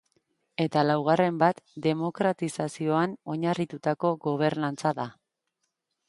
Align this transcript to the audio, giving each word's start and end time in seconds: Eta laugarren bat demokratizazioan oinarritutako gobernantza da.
Eta 0.63 0.81
laugarren 0.91 1.35
bat 1.41 1.59
demokratizazioan 1.87 3.13
oinarritutako 3.33 4.11
gobernantza 4.25 4.95
da. 5.01 5.07